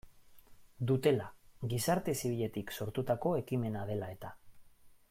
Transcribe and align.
Dutela, 0.91 1.27
gizarte 1.75 2.17
zibiletik 2.23 2.75
sortutako 2.79 3.35
ekimena 3.43 3.89
dela 3.93 4.13
eta. 4.17 4.35